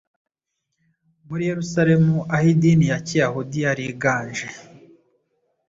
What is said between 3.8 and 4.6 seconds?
iganje,